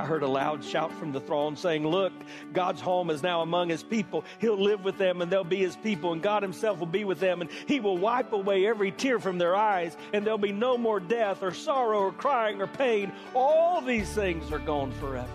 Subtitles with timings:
[0.00, 2.14] I heard a loud shout from the throne saying, Look,
[2.54, 4.24] God's home is now among his people.
[4.38, 7.20] He'll live with them and they'll be his people, and God himself will be with
[7.20, 10.78] them, and he will wipe away every tear from their eyes, and there'll be no
[10.78, 13.12] more death or sorrow or crying or pain.
[13.34, 15.28] All these things are gone forever.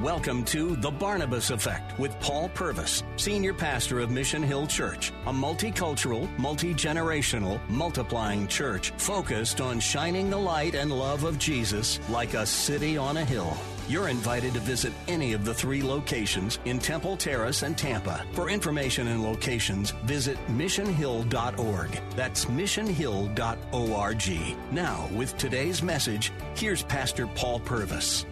[0.00, 5.32] Welcome to The Barnabas Effect with Paul Purvis, Senior Pastor of Mission Hill Church, a
[5.32, 12.32] multicultural, multi generational, multiplying church focused on shining the light and love of Jesus like
[12.32, 13.54] a city on a hill.
[13.88, 18.26] You're invited to visit any of the three locations in Temple Terrace and Tampa.
[18.32, 22.00] For information and locations, visit missionhill.org.
[22.16, 24.72] That's missionhill.org.
[24.72, 28.26] Now, with today's message, here's Pastor Paul Purvis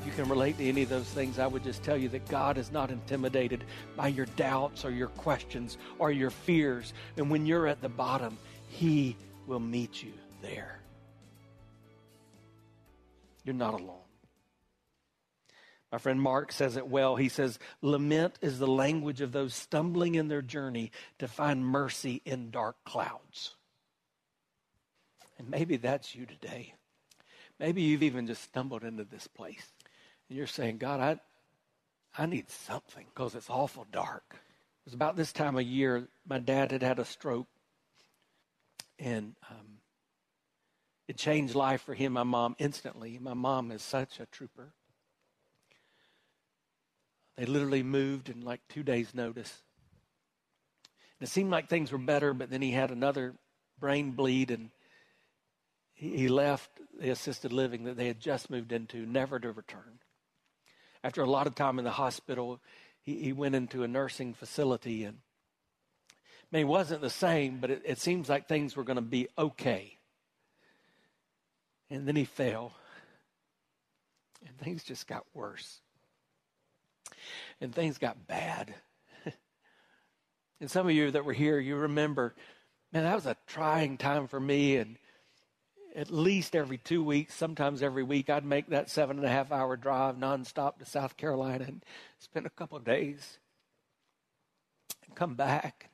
[0.00, 2.26] If you can relate to any of those things, I would just tell you that
[2.26, 3.62] God is not intimidated
[3.94, 6.92] by your doubts or your questions or your fears.
[7.16, 9.16] And when you're at the bottom, He
[9.46, 10.80] will meet you there.
[13.44, 14.07] You're not alone.
[15.90, 17.16] My friend Mark says it well.
[17.16, 22.20] He says, Lament is the language of those stumbling in their journey to find mercy
[22.24, 23.54] in dark clouds.
[25.38, 26.74] And maybe that's you today.
[27.58, 29.72] Maybe you've even just stumbled into this place.
[30.28, 34.24] And you're saying, God, I, I need something because it's awful dark.
[34.30, 37.48] It was about this time of year, my dad had had a stroke.
[38.98, 39.78] And um,
[41.06, 43.18] it changed life for him, my mom, instantly.
[43.18, 44.74] My mom is such a trooper.
[47.38, 49.62] They literally moved in like two days' notice.
[51.18, 53.34] And it seemed like things were better, but then he had another
[53.80, 54.70] brain bleed and
[55.94, 56.68] he, left
[57.00, 59.98] the assisted living that they had just moved into, never to return
[61.02, 62.60] after a lot of time in the hospital,
[63.02, 65.18] he, he went into a nursing facility and
[66.10, 69.02] I mean, it wasn't the same, but it, it seems like things were going to
[69.02, 69.98] be okay.
[71.90, 72.72] And then he fell,
[74.46, 75.80] and things just got worse.
[77.60, 78.74] And things got bad.
[80.60, 82.34] and some of you that were here, you remember,
[82.92, 84.76] man, that was a trying time for me.
[84.76, 84.96] And
[85.94, 89.50] at least every two weeks, sometimes every week, I'd make that seven and a half
[89.50, 91.84] hour drive nonstop to South Carolina and
[92.18, 93.38] spend a couple days
[95.06, 95.90] and come back.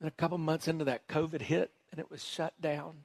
[0.00, 3.04] And a couple months into that, COVID hit and it was shut down.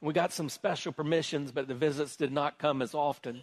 [0.00, 3.42] And we got some special permissions, but the visits did not come as often.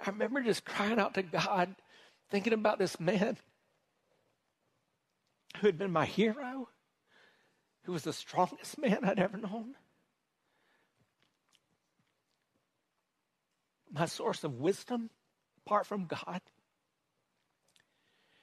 [0.00, 1.74] I remember just crying out to God,
[2.30, 3.36] thinking about this man
[5.58, 6.68] who had been my hero
[7.84, 9.74] who was the strongest man I'd ever known.
[13.92, 15.10] My source of wisdom
[15.64, 16.40] apart from God.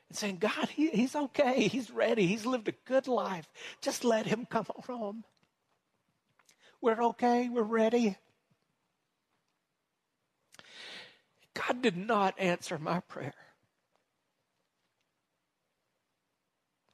[0.09, 1.67] And saying, God, he, he's okay.
[1.67, 2.25] He's ready.
[2.25, 3.47] He's lived a good life.
[3.81, 5.23] Just let him come home.
[6.81, 7.49] We're okay.
[7.49, 8.17] We're ready.
[11.67, 13.33] God did not answer my prayer.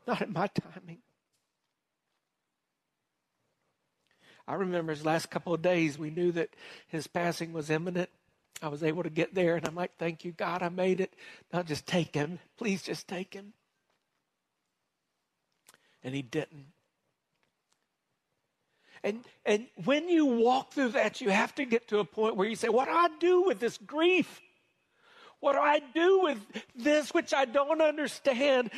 [0.07, 0.99] Not at my timing.
[4.47, 6.49] I remember his last couple of days, we knew that
[6.87, 8.09] his passing was imminent.
[8.61, 11.13] I was able to get there, and I'm like, thank you, God, I made it.
[11.51, 12.39] Now just take him.
[12.57, 13.53] Please just take him.
[16.03, 16.67] And he didn't.
[19.03, 22.47] And, and when you walk through that, you have to get to a point where
[22.47, 24.41] you say, What do I do with this grief?
[25.39, 26.39] What do I do with
[26.75, 28.71] this which I don't understand?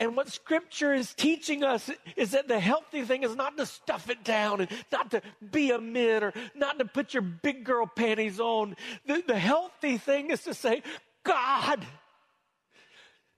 [0.00, 4.10] And what scripture is teaching us is that the healthy thing is not to stuff
[4.10, 5.22] it down and not to
[5.52, 8.74] be a man or not to put your big girl panties on.
[9.06, 10.82] The, the healthy thing is to say,
[11.22, 11.86] God,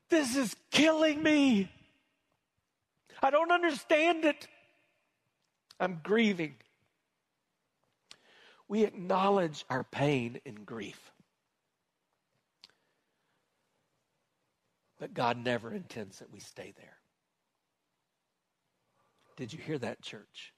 [0.08, 1.70] this is killing me.
[3.22, 4.49] I don't understand it.
[5.78, 6.55] I'm grieving.
[8.69, 11.12] We acknowledge our pain and grief.
[14.99, 16.96] But God never intends that we stay there.
[19.37, 20.52] Did you hear that, church?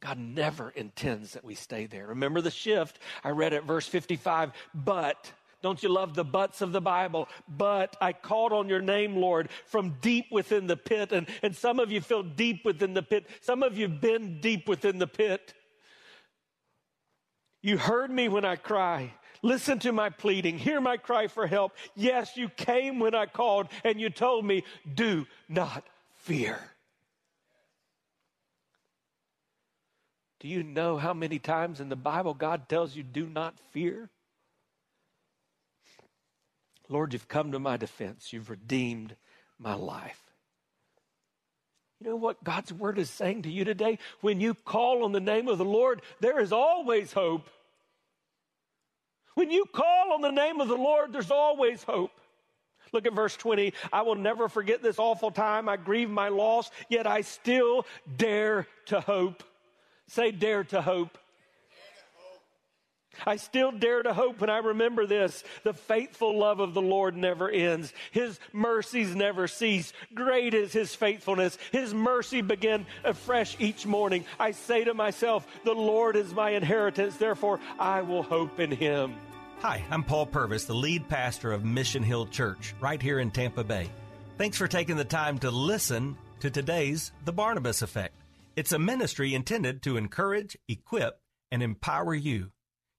[0.00, 2.08] God never intends that we stay there.
[2.08, 2.98] Remember the shift.
[3.22, 5.32] I read at verse 55, but
[5.64, 7.26] Don't you love the buts of the Bible?
[7.48, 11.10] But I called on your name, Lord, from deep within the pit.
[11.10, 13.26] And, and some of you feel deep within the pit.
[13.40, 15.54] Some of you have been deep within the pit.
[17.62, 19.14] You heard me when I cry.
[19.44, 20.58] Listen to my pleading.
[20.58, 21.72] Hear my cry for help.
[21.94, 24.64] Yes, you came when I called and you told me,
[24.94, 25.84] do not
[26.16, 26.58] fear.
[30.40, 34.08] Do you know how many times in the Bible God tells you, do not fear?
[36.88, 38.32] Lord, you've come to my defense.
[38.32, 39.14] You've redeemed
[39.58, 40.22] my life.
[42.00, 43.98] You know what God's word is saying to you today?
[44.22, 47.50] When you call on the name of the Lord, there is always hope.
[49.34, 52.12] When you call on the name of the Lord, there's always hope.
[52.92, 53.72] Look at verse 20.
[53.92, 55.68] I will never forget this awful time.
[55.68, 57.86] I grieve my loss, yet I still
[58.16, 59.42] dare to hope.
[60.06, 61.18] Say, dare to hope.
[63.26, 65.44] I still dare to hope when I remember this.
[65.62, 67.92] The faithful love of the Lord never ends.
[68.10, 69.92] His mercies never cease.
[70.14, 71.58] Great is His faithfulness.
[71.72, 74.24] His mercy begin afresh each morning.
[74.38, 77.16] I say to myself, the Lord is my inheritance.
[77.16, 79.14] Therefore, I will hope in Him.
[79.60, 83.64] Hi, I'm Paul Purvis, the lead pastor of Mission Hill Church right here in Tampa
[83.64, 83.88] Bay.
[84.36, 88.14] Thanks for taking the time to listen to today's The Barnabas Effect.
[88.56, 91.18] It's a ministry intended to encourage, equip,
[91.50, 92.50] and empower you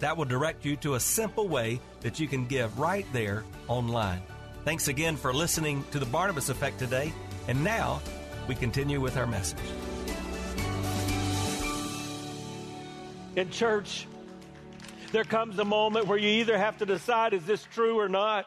[0.00, 4.22] That will direct you to a simple way that you can give right there online.
[4.64, 7.12] Thanks again for listening to the Barnabas Effect today.
[7.48, 8.00] And now
[8.48, 9.58] we continue with our message.
[13.36, 14.06] In church,
[15.12, 18.46] there comes a moment where you either have to decide is this true or not?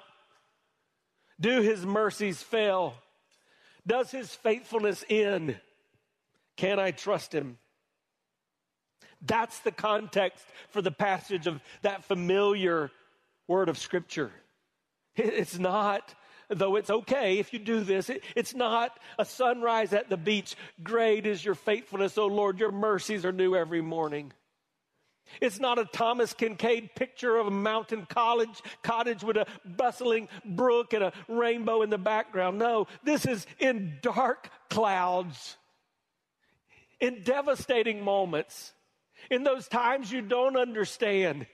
[1.39, 2.95] Do his mercies fail?
[3.85, 5.59] Does his faithfulness end?
[6.57, 7.57] Can I trust him?
[9.25, 12.91] That's the context for the passage of that familiar
[13.47, 14.31] word of Scripture.
[15.15, 16.13] It's not,
[16.49, 20.55] though it's okay if you do this, it, it's not a sunrise at the beach.
[20.81, 22.59] Great is your faithfulness, O Lord.
[22.59, 24.33] Your mercies are new every morning.
[25.39, 30.93] It's not a Thomas Kinkade picture of a mountain college cottage with a bustling brook
[30.93, 32.59] and a rainbow in the background.
[32.59, 35.57] No, this is in dark clouds,
[36.99, 38.73] in devastating moments
[39.29, 41.45] in those times you don't understand,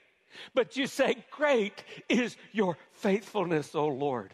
[0.53, 4.33] but you say, Great is your faithfulness, O Lord.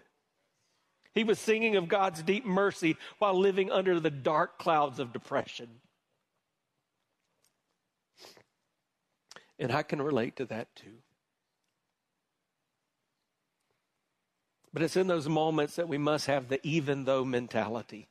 [1.14, 5.70] He was singing of God's deep mercy while living under the dark clouds of depression.
[9.58, 10.98] And I can relate to that too.
[14.74, 18.10] But it's in those moments that we must have the even though mentality.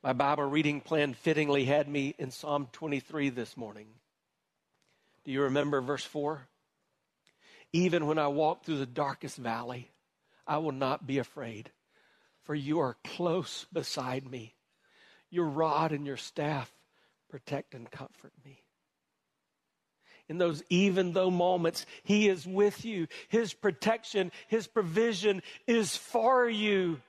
[0.00, 3.88] My Bible reading plan fittingly had me in Psalm 23 this morning.
[5.24, 6.46] Do you remember verse 4?
[7.72, 9.90] Even when I walk through the darkest valley,
[10.46, 11.72] I will not be afraid,
[12.44, 14.54] for you are close beside me.
[15.30, 16.72] Your rod and your staff
[17.28, 18.62] protect and comfort me.
[20.28, 23.08] In those even though moments, He is with you.
[23.28, 27.00] His protection, His provision is for you.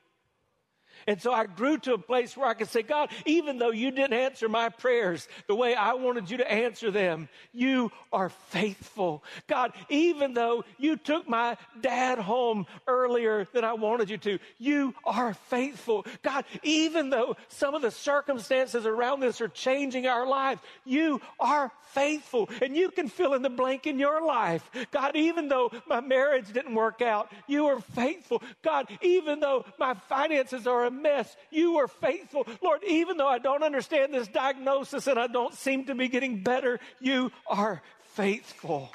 [1.10, 3.90] And so I grew to a place where I could say, God, even though you
[3.90, 9.24] didn't answer my prayers the way I wanted you to answer them, you are faithful.
[9.48, 14.94] God, even though you took my dad home earlier than I wanted you to, you
[15.04, 16.06] are faithful.
[16.22, 21.72] God, even though some of the circumstances around this are changing our lives, you are
[21.94, 22.50] faithful.
[22.62, 24.70] And you can fill in the blank in your life.
[24.92, 28.44] God, even though my marriage didn't work out, you are faithful.
[28.62, 32.46] God, even though my finances are a mess, you are faithful.
[32.62, 36.44] Lord, even though I don't understand this diagnosis and I don't seem to be getting
[36.44, 37.82] better, you are
[38.14, 38.92] faithful.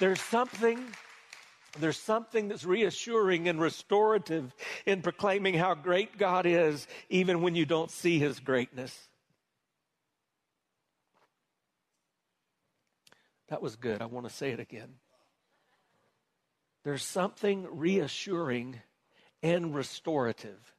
[0.00, 0.84] There's something
[1.80, 4.54] there's something that's reassuring and restorative
[4.86, 9.08] in proclaiming how great God is, even when you don't see his greatness.
[13.48, 14.02] That was good.
[14.02, 14.94] I want to say it again.
[16.84, 18.80] There's something reassuring
[19.42, 20.74] and restorative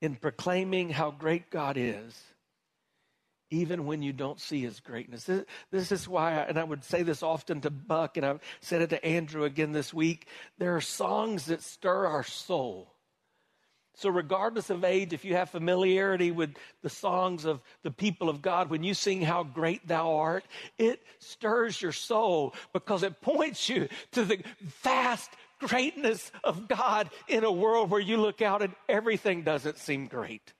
[0.00, 2.22] in proclaiming how great God is,
[3.50, 5.24] even when you don't see his greatness.
[5.24, 8.40] This, this is why, I, and I would say this often to Buck, and I've
[8.60, 10.28] said it to Andrew again this week.
[10.58, 12.92] There are songs that stir our soul.
[13.94, 18.40] So, regardless of age, if you have familiarity with the songs of the people of
[18.40, 20.44] God, when you sing How Great Thou Art,
[20.78, 24.40] it stirs your soul because it points you to the
[24.84, 30.06] vast greatness of God in a world where you look out and everything doesn't seem
[30.06, 30.52] great.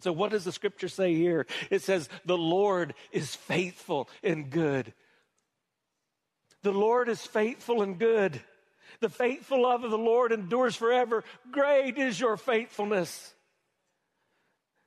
[0.00, 1.46] So, what does the scripture say here?
[1.70, 4.92] It says, The Lord is faithful and good.
[6.62, 8.40] The Lord is faithful and good.
[9.00, 11.24] The faithful love of the Lord endures forever.
[11.50, 13.34] Great is your faithfulness.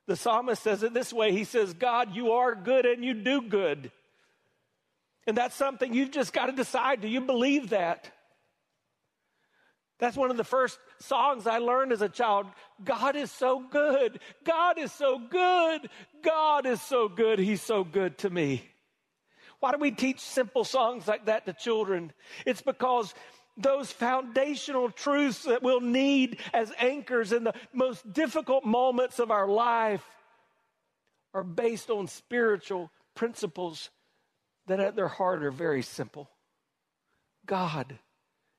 [0.08, 3.42] The psalmist says it this way He says, God, you are good and you do
[3.42, 3.92] good.
[5.28, 7.02] And that's something you've just got to decide.
[7.02, 8.12] Do you believe that?
[10.00, 12.48] That's one of the first songs I learned as a child.
[12.84, 14.20] God is so good.
[14.46, 15.90] God is so good.
[16.24, 17.38] God is so good.
[17.38, 18.64] He's so good to me.
[19.60, 22.14] Why do we teach simple songs like that to children?
[22.46, 23.14] It's because
[23.58, 29.50] those foundational truths that we'll need as anchors in the most difficult moments of our
[29.50, 30.06] life
[31.34, 33.90] are based on spiritual principles
[34.68, 36.30] that at their heart are very simple.
[37.46, 38.00] God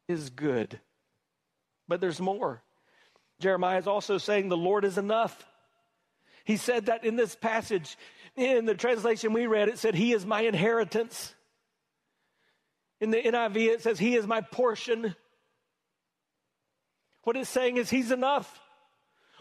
[0.06, 0.80] is good.
[1.90, 2.62] But there's more.
[3.40, 5.44] Jeremiah is also saying the Lord is enough.
[6.44, 7.98] He said that in this passage,
[8.36, 11.34] in the translation we read, it said, He is my inheritance.
[13.00, 15.16] In the NIV, it says, He is my portion.
[17.24, 18.60] What it's saying is, He's enough.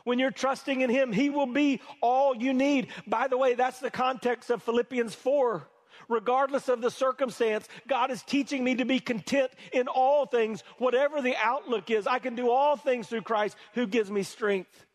[0.04, 2.88] When you're trusting in Him, He will be all you need.
[3.06, 5.68] By the way, that's the context of Philippians 4
[6.10, 11.22] regardless of the circumstance, God is teaching me to be content in all things, whatever
[11.22, 12.08] the outlook is.
[12.08, 14.86] I can do all things through Christ who gives me strength.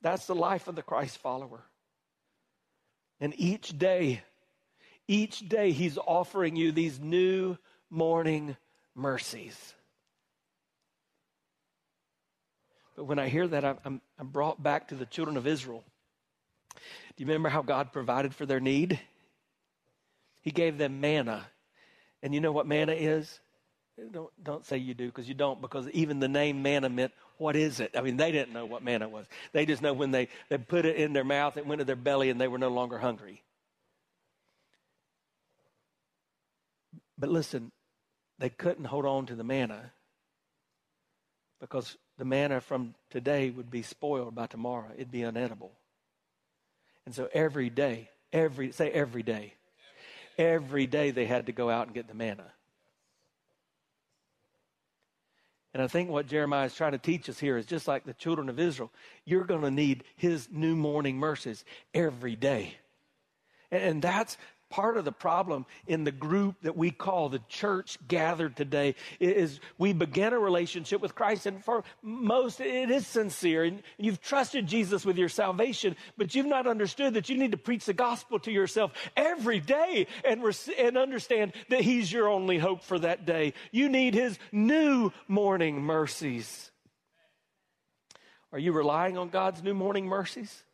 [0.00, 1.62] That's the life of the Christ follower.
[3.20, 4.22] And each day,
[5.06, 7.56] each day, He's offering you these new
[7.90, 8.56] morning
[8.94, 9.74] mercies.
[12.96, 15.84] But when I hear that, I'm, I'm, brought back to the children of Israel.
[17.16, 19.00] Do you remember how God provided for their need?
[20.42, 21.46] He gave them manna.
[22.22, 23.40] And you know what manna is?
[24.10, 27.56] Don't, don't say you do because you don't, because even the name manna meant, what
[27.56, 27.92] is it?
[27.96, 29.26] I mean, they didn't know what manna was.
[29.52, 31.96] They just know when they, they put it in their mouth, it went to their
[31.96, 33.42] belly, and they were no longer hungry.
[37.18, 37.70] But listen,
[38.38, 39.92] they couldn't hold on to the manna
[41.60, 44.90] because the manna from today would be spoiled by tomorrow.
[44.94, 45.70] It'd be unedible.
[47.06, 49.54] And so every day, every, say every day,
[50.38, 52.52] every day they had to go out and get the manna.
[55.74, 58.12] And I think what Jeremiah is trying to teach us here is just like the
[58.12, 58.92] children of Israel,
[59.24, 62.76] you're going to need his new morning mercies every day.
[63.70, 64.36] And that's
[64.72, 69.60] part of the problem in the group that we call the church gathered today is
[69.76, 74.66] we begin a relationship with Christ, and for most it is sincere, and you've trusted
[74.66, 78.38] Jesus with your salvation, but you've not understood that you need to preach the gospel
[78.40, 80.42] to yourself every day and,
[80.78, 83.52] and understand that He's your only hope for that day.
[83.72, 86.70] You need His new morning mercies.
[88.52, 90.64] Are you relying on God's new morning mercies?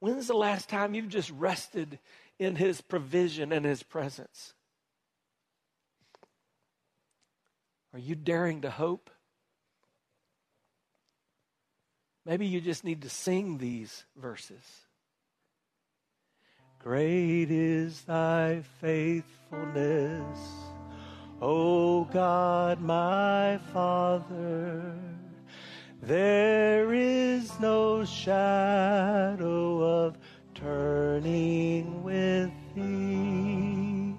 [0.00, 1.98] When's the last time you've just rested
[2.38, 4.54] in His provision and His presence?
[7.92, 9.10] Are you daring to hope?
[12.24, 14.62] Maybe you just need to sing these verses.
[16.78, 20.38] Great is thy faithfulness,
[21.40, 25.17] O God my Father.
[26.02, 30.16] There is no shadow of
[30.54, 34.14] turning with thee.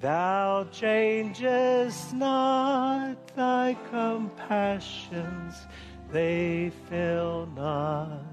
[0.00, 5.54] Thou changest not thy compassions,
[6.10, 8.24] they fail not.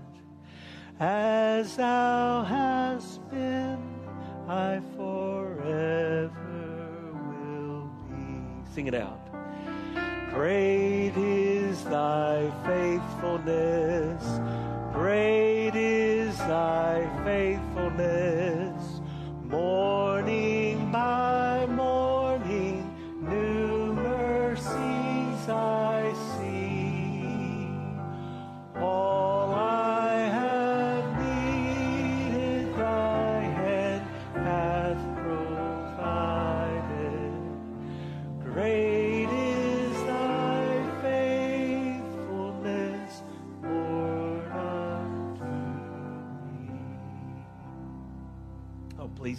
[1.00, 3.79] As thou hast been,
[4.47, 6.31] I forever
[7.13, 8.71] will be.
[8.74, 9.26] Sing it out.
[10.38, 14.24] Great is thy faithfulness.
[14.94, 18.37] Great is thy faithfulness.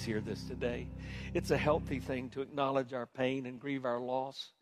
[0.08, 0.86] Hear this today.
[1.34, 4.52] It's a healthy thing to acknowledge our pain and grieve our loss.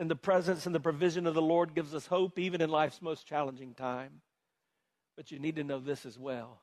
[0.00, 3.00] And the presence and the provision of the Lord gives us hope even in life's
[3.00, 4.20] most challenging time.
[5.16, 6.60] But you need to know this as well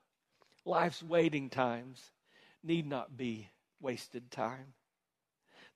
[0.65, 2.11] life's waiting times
[2.61, 4.73] need not be wasted time.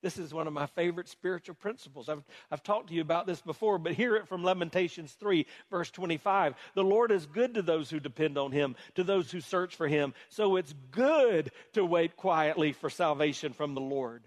[0.02, 2.08] This is one of my favorite spiritual principles.
[2.08, 5.90] I've, I've talked to you about this before, but hear it from Lamentations 3, verse
[5.90, 6.54] 25.
[6.76, 9.88] The Lord is good to those who depend on him, to those who search for
[9.88, 10.14] him.
[10.30, 14.24] So it's good to wait quietly for salvation from the Lord.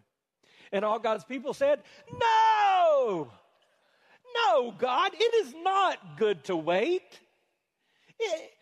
[0.73, 1.81] And all God's people said,
[2.12, 3.31] No!
[4.47, 7.21] No, God, it is not good to wait.
[8.19, 8.53] It,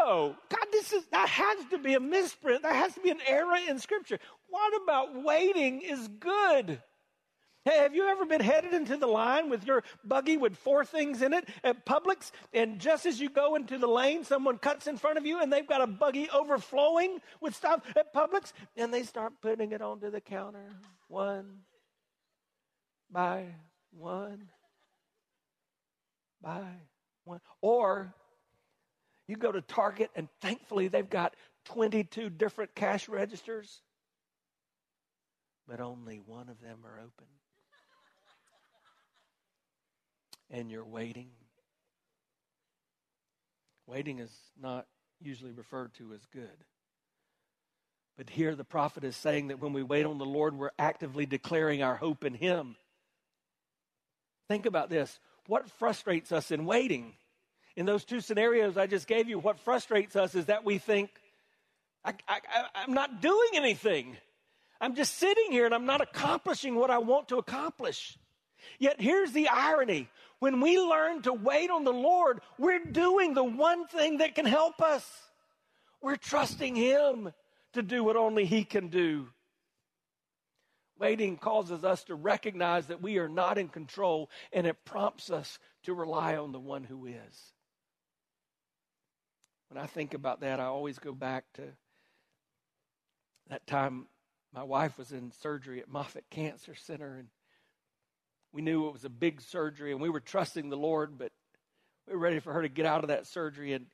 [0.00, 2.62] no, God, this is that has to be a misprint.
[2.62, 4.18] There has to be an error in Scripture.
[4.48, 6.82] What about waiting is good?
[7.64, 11.20] Hey, have you ever been headed into the line with your buggy with four things
[11.20, 14.96] in it at Publix, and just as you go into the lane, someone cuts in
[14.96, 19.02] front of you, and they've got a buggy overflowing with stuff at Publix, and they
[19.02, 20.68] start putting it onto the counter
[21.08, 21.62] one
[23.10, 23.46] by
[23.90, 24.48] one
[26.40, 26.62] by
[27.24, 27.40] one.
[27.60, 28.14] Or
[29.26, 31.34] you go to Target, and thankfully they've got
[31.64, 33.82] 22 different cash registers,
[35.68, 37.26] but only one of them are open.
[40.50, 41.30] And you're waiting.
[43.86, 44.30] Waiting is
[44.60, 44.86] not
[45.20, 46.64] usually referred to as good.
[48.16, 51.26] But here the prophet is saying that when we wait on the Lord, we're actively
[51.26, 52.76] declaring our hope in Him.
[54.48, 55.18] Think about this.
[55.48, 57.14] What frustrates us in waiting?
[57.76, 61.10] in those two scenarios I just gave you, what frustrates us is that we think,
[62.04, 62.14] I,
[62.74, 64.16] am not doing anything.
[64.80, 68.18] I'm just sitting here and I'm not accomplishing what I want to accomplish.
[68.78, 70.08] Yet here's the irony.
[70.38, 74.44] When we learn to wait on the Lord, we're doing the one thing that can
[74.44, 75.06] help us.
[76.02, 77.32] We're trusting Him
[77.72, 79.28] to do what only He can do.
[80.98, 85.58] Waiting causes us to recognize that we are not in control, and it prompts us
[85.84, 87.52] to rely on the one who is.
[89.68, 91.62] When I think about that, I always go back to
[93.48, 94.06] that time
[94.52, 97.28] my wife was in surgery at Moffitt Cancer Center, and
[98.52, 101.32] we knew it was a big surgery, and we were trusting the Lord, but
[102.06, 103.86] we were ready for her to get out of that surgery and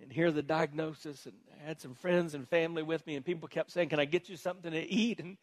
[0.00, 1.24] and hear the diagnosis.
[1.26, 4.04] And I had some friends and family with me, and people kept saying, "Can I
[4.04, 5.38] get you something to eat?" And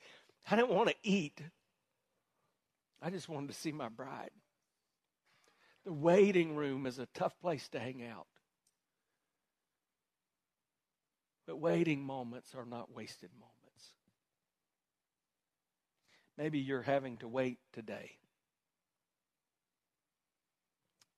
[0.50, 1.42] I didn't want to eat.
[3.02, 4.32] I just wanted to see my bride.
[5.86, 8.28] The waiting room is a tough place to hang out.
[11.48, 13.61] But waiting moments are not wasted moments.
[16.42, 18.14] Maybe you're having to wait today.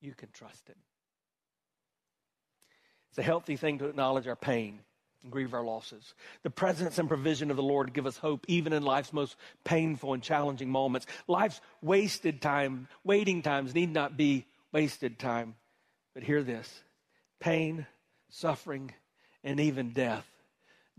[0.02, 0.76] You can trust Him.
[3.10, 4.82] It's a healthy thing to acknowledge our pain
[5.24, 6.14] and grieve our losses.
[6.42, 10.14] The presence and provision of the Lord give us hope even in life's most painful
[10.14, 11.08] and challenging moments.
[11.26, 15.56] Life's wasted time, waiting times need not be wasted time.
[16.14, 16.84] But hear this
[17.40, 17.88] pain,
[18.30, 18.92] suffering,
[19.42, 20.30] and even death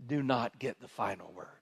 [0.03, 1.54] do not get the final word.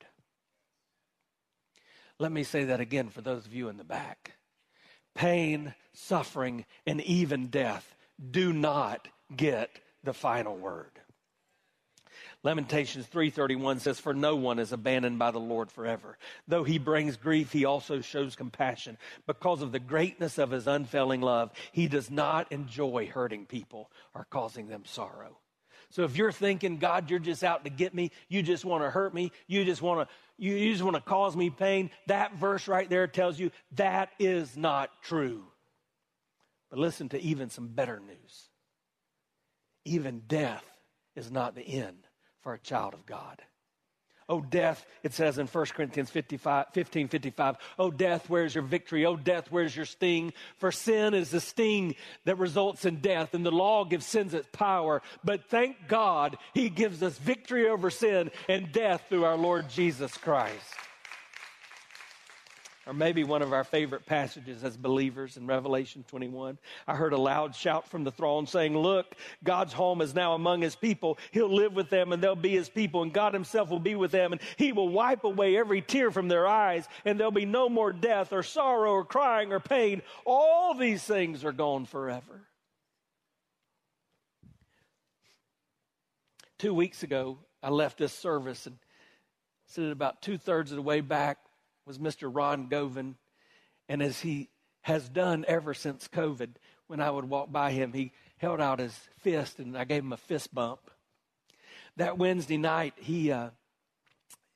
[2.23, 4.31] Let me say that again for those of you in the back.
[5.13, 7.97] Pain, suffering, and even death
[8.31, 9.69] do not get
[10.05, 11.01] the final word.
[12.41, 16.17] Lamentations 3:31 says for no one is abandoned by the Lord forever.
[16.47, 21.19] Though he brings grief, he also shows compassion because of the greatness of his unfailing
[21.19, 21.51] love.
[21.73, 25.39] He does not enjoy hurting people or causing them sorrow.
[25.93, 28.89] So if you're thinking, God, you're just out to get me, you just want to
[28.89, 32.67] hurt me, you just want to you, just want to cause me pain, that verse
[32.67, 35.43] right there tells you that is not true.
[36.69, 38.49] But listen to even some better news.
[39.85, 40.65] Even death
[41.15, 42.07] is not the end
[42.41, 43.41] for a child of God.
[44.29, 49.05] Oh, death, it says in 1 Corinthians 55, 15 55, Oh, death, where's your victory?
[49.05, 50.33] Oh, death, where's your sting?
[50.57, 54.47] For sin is the sting that results in death, and the law gives sin its
[54.51, 55.01] power.
[55.23, 60.15] But thank God, He gives us victory over sin and death through our Lord Jesus
[60.17, 60.63] Christ.
[62.85, 66.57] Or maybe one of our favorite passages as believers in Revelation 21.
[66.85, 70.61] I heard a loud shout from the throne saying, Look, God's home is now among
[70.61, 71.17] his people.
[71.31, 74.11] He'll live with them and they'll be his people, and God himself will be with
[74.11, 77.69] them, and he will wipe away every tear from their eyes, and there'll be no
[77.69, 80.01] more death or sorrow or crying or pain.
[80.25, 82.41] All these things are gone forever.
[86.59, 88.77] Two weeks ago, I left this service and
[89.67, 91.37] sitting about two thirds of the way back
[91.85, 92.29] was Mr.
[92.33, 93.15] Ron Govin.
[93.89, 94.49] And as he
[94.81, 96.49] has done ever since COVID,
[96.87, 100.13] when I would walk by him, he held out his fist and I gave him
[100.13, 100.91] a fist bump.
[101.97, 103.49] That Wednesday night, he, uh,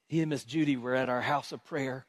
[0.07, 2.05] he and Miss Judy were at our house of prayer,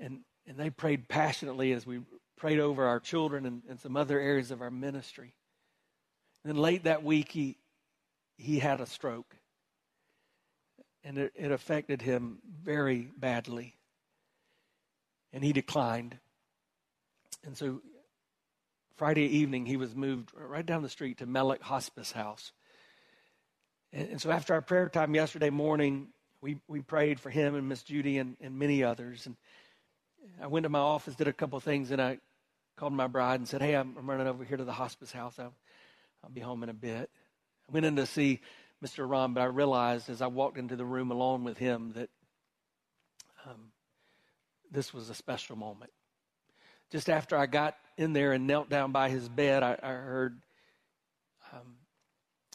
[0.00, 2.00] and, and they prayed passionately as we
[2.36, 5.34] prayed over our children and, and some other areas of our ministry.
[6.42, 7.58] And then late that week, he,
[8.36, 9.36] he had a stroke,
[11.04, 13.76] and it, it affected him very badly.
[15.32, 16.18] And he declined.
[17.44, 17.80] And so
[18.96, 22.52] Friday evening, he was moved right down the street to Mellick Hospice House.
[23.92, 26.08] And, and so after our prayer time yesterday morning,
[26.40, 29.26] we, we prayed for him and Miss Judy and, and many others.
[29.26, 29.36] And
[30.40, 32.18] I went to my office, did a couple of things, and I
[32.76, 35.38] called my bride and said, Hey, I'm, I'm running over here to the hospice house.
[35.38, 35.54] I'll,
[36.22, 37.10] I'll be home in a bit.
[37.68, 38.40] I went in to see
[38.84, 39.08] Mr.
[39.08, 42.10] Ron, but I realized as I walked into the room alone with him that
[43.46, 43.71] um,
[44.72, 45.92] this was a special moment.
[46.90, 50.42] Just after I got in there and knelt down by his bed, I, I heard
[51.52, 51.76] um,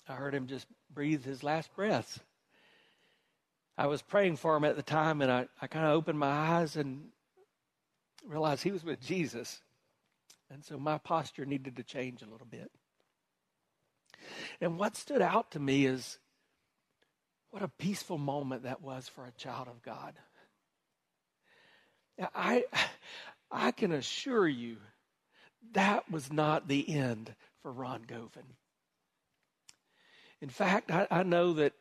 [0.09, 2.19] I heard him just breathe his last breaths.
[3.77, 6.27] I was praying for him at the time, and I, I kind of opened my
[6.27, 7.09] eyes and
[8.25, 9.61] realized he was with Jesus.
[10.49, 12.71] And so my posture needed to change a little bit.
[14.59, 16.17] And what stood out to me is
[17.51, 20.13] what a peaceful moment that was for a child of God.
[22.33, 22.65] I,
[23.51, 24.77] I can assure you
[25.73, 28.55] that was not the end for Ron Govan.
[30.41, 31.73] In fact, I, I know that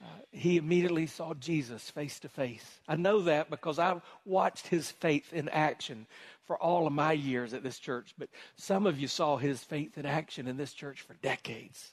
[0.00, 2.64] uh, he immediately saw Jesus face to face.
[2.86, 6.06] I know that because I've watched his faith in action
[6.46, 9.98] for all of my years at this church, but some of you saw his faith
[9.98, 11.92] in action in this church for decades.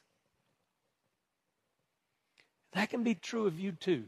[2.74, 4.06] That can be true of you too.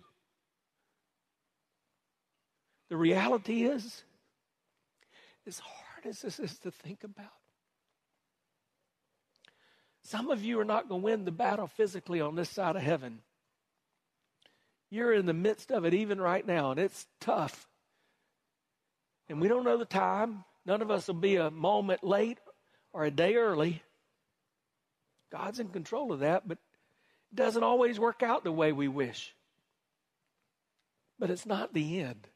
[2.90, 4.04] The reality is,
[5.46, 7.26] as hard as this is to think about,
[10.04, 12.82] some of you are not going to win the battle physically on this side of
[12.82, 13.20] heaven.
[14.90, 17.68] You're in the midst of it even right now, and it's tough.
[19.28, 20.46] And we don't know the time.
[20.66, 22.38] None of us will be a moment late
[22.94, 23.82] or a day early.
[25.30, 26.58] God's in control of that, but
[27.32, 29.36] it doesn't always work out the way we wish.
[31.20, 32.30] But it's not the end.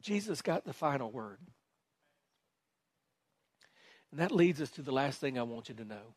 [0.00, 1.38] Jesus got the final word.
[4.10, 6.14] And that leads us to the last thing I want you to know.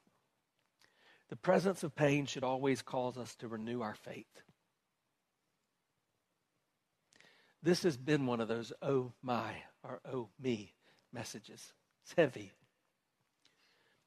[1.30, 4.42] The presence of pain should always cause us to renew our faith.
[7.62, 10.74] This has been one of those oh my or oh me
[11.12, 11.74] messages.
[12.04, 12.52] It's heavy.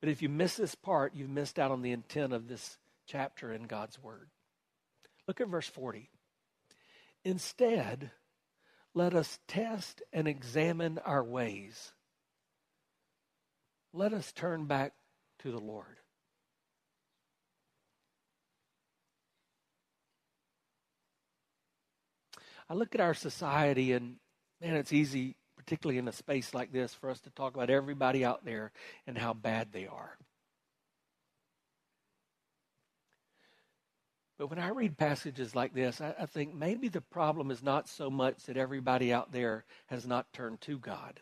[0.01, 3.53] But if you miss this part, you've missed out on the intent of this chapter
[3.53, 4.29] in God's Word.
[5.27, 6.11] Look at verse 40.
[7.25, 8.11] Instead,
[8.97, 11.93] let us test and examine our ways.
[13.93, 14.95] Let us turn back
[15.41, 15.99] to the Lord.
[22.71, 24.17] I look at our society and,
[24.63, 28.25] man, it's easy, particularly in a space like this, for us to talk about everybody
[28.25, 28.73] out there
[29.07, 30.17] and how bad they are.
[34.39, 37.89] But when I read passages like this, I, I, think maybe the problem is not
[37.89, 41.21] so much that everybody out there has not turned to God.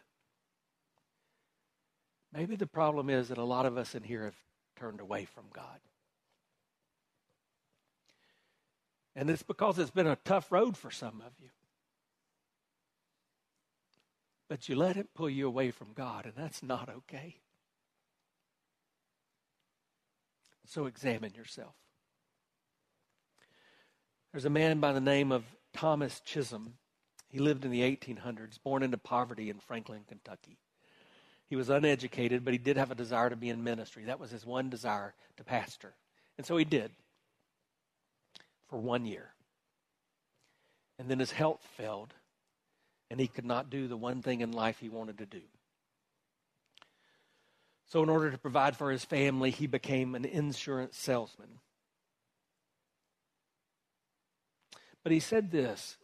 [2.33, 4.37] Maybe the problem is that a lot of us in here have
[4.77, 5.79] turned away from God.
[9.15, 11.51] And it's because it's been a tough road for some of you.
[14.49, 17.37] But you let it pull you away from God, and that's not okay.
[20.67, 21.75] So examine yourself.
[24.35, 26.75] There's a man by the name of Thomas Chisholm.
[27.29, 30.59] He lived in the 1800s, born into poverty in Franklin, Kentucky.
[31.47, 34.07] He was uneducated, but he did have a desire to be in ministry.
[34.07, 35.95] That was his one desire to pastor.
[36.37, 36.91] And so he did
[38.69, 39.35] for one year.
[40.99, 42.13] And then his health failed,
[43.13, 45.43] and he could not do the one thing in life he wanted to do.
[47.87, 51.54] So, in order to provide for his family, he became an insurance salesman.
[55.05, 55.97] But he said this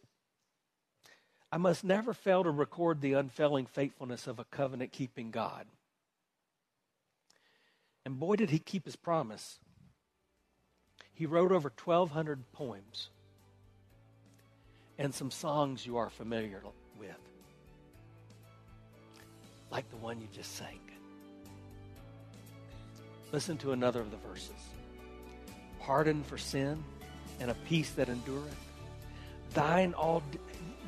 [1.51, 5.65] I must never fail to record the unfailing faithfulness of a covenant keeping God.
[8.05, 9.59] And boy, did he keep his promise.
[11.13, 13.09] He wrote over 1,200 poems
[14.97, 16.63] and some songs you are familiar
[16.97, 17.09] with,
[19.71, 20.79] like the one you just sang.
[23.31, 24.51] Listen to another of the verses
[25.79, 26.83] Pardon for sin
[27.39, 28.70] and a peace that endureth.
[29.53, 30.23] Thine, all,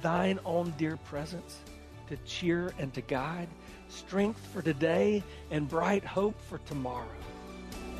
[0.02, 1.60] thine own dear presence
[2.08, 3.50] to cheer and to guide,
[3.90, 7.08] strength for today and bright hope for tomorrow.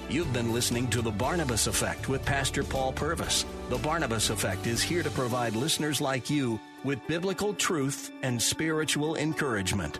[0.10, 3.46] You've been listening to The Barnabas Effect with Pastor Paul Purvis.
[3.70, 9.16] The Barnabas Effect is here to provide listeners like you with biblical truth and spiritual
[9.16, 10.00] encouragement